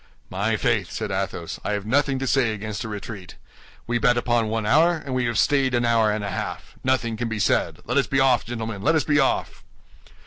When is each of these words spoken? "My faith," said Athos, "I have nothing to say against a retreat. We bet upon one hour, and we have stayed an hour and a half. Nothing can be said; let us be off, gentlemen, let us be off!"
"My 0.31 0.57
faith," 0.57 0.89
said 0.89 1.11
Athos, 1.11 1.59
"I 1.63 1.73
have 1.73 1.85
nothing 1.85 2.17
to 2.17 2.25
say 2.25 2.51
against 2.55 2.83
a 2.83 2.87
retreat. 2.87 3.35
We 3.85 3.99
bet 3.99 4.17
upon 4.17 4.47
one 4.47 4.65
hour, 4.65 4.95
and 4.95 5.13
we 5.13 5.25
have 5.25 5.37
stayed 5.37 5.75
an 5.75 5.85
hour 5.85 6.11
and 6.11 6.23
a 6.23 6.31
half. 6.31 6.73
Nothing 6.83 7.17
can 7.17 7.29
be 7.29 7.37
said; 7.37 7.81
let 7.85 7.97
us 7.97 8.07
be 8.07 8.19
off, 8.19 8.43
gentlemen, 8.43 8.81
let 8.81 8.95
us 8.95 9.03
be 9.03 9.19
off!" 9.19 9.63